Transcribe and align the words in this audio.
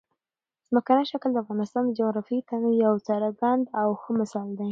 ځمکنی 0.69 1.03
شکل 1.11 1.29
د 1.33 1.37
افغانستان 1.43 1.83
د 1.85 1.91
جغرافیوي 1.99 2.41
تنوع 2.49 2.75
یو 2.85 2.95
څرګند 3.07 3.63
او 3.81 3.87
ښه 4.01 4.11
مثال 4.19 4.47
دی. 4.57 4.59